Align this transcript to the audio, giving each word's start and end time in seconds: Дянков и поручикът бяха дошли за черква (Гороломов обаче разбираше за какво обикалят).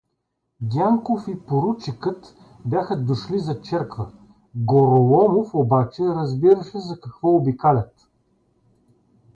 Дянков 0.61 1.27
и 1.27 1.35
поручикът 1.39 2.35
бяха 2.65 2.97
дошли 3.03 3.39
за 3.39 3.61
черква 3.61 4.11
(Гороломов 4.55 5.49
обаче 5.55 6.03
разбираше 6.03 6.79
за 6.79 6.99
какво 6.99 7.29
обикалят). 7.29 8.07